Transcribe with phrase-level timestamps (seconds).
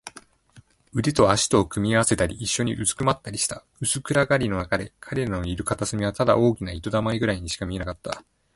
[0.93, 3.63] 腕と脚とを組み合わせたり、いっしょにうずくまったりした。
[3.81, 8.23] 薄暗がりのなかで、彼らのいる片隅はただ大きな糸玉ぐらいにしか見えなかった。